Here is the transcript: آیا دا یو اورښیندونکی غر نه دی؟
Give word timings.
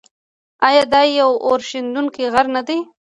آیا 0.67 0.83
دا 0.93 1.01
یو 1.19 1.31
اورښیندونکی 1.45 2.23
غر 2.33 2.45
نه 2.55 2.61
دی؟ 2.67 2.79